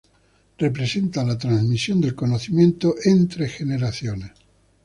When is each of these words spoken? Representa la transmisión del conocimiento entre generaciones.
Representa 0.57 1.23
la 1.23 1.37
transmisión 1.37 2.01
del 2.01 2.15
conocimiento 2.15 2.95
entre 3.03 3.47
generaciones. 3.47 4.31